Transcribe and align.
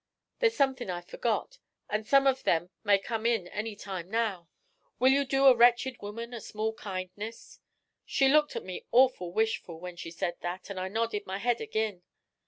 There's 0.39 0.55
somethin' 0.55 0.89
I 0.89 1.01
forgot, 1.01 1.59
an' 1.87 2.05
some 2.05 2.25
of 2.25 2.41
them 2.41 2.71
may 2.83 2.97
come 2.97 3.23
in 3.27 3.47
any 3.49 3.75
time 3.75 4.09
now. 4.09 4.49
Will 4.97 5.11
you 5.11 5.23
do 5.23 5.45
a 5.45 5.55
wretched 5.55 6.01
woman 6.01 6.33
a 6.33 6.41
small 6.41 6.73
kindness?" 6.73 7.59
She 8.03 8.27
looked 8.27 8.55
at 8.55 8.65
me 8.65 8.83
awful 8.91 9.31
wishful 9.31 9.79
when 9.79 9.95
she 9.95 10.09
said 10.09 10.37
that, 10.41 10.71
an' 10.71 10.79
I 10.79 10.87
nodded 10.87 11.27
my 11.27 11.37
head 11.37 11.61
ag'in. 11.61 12.01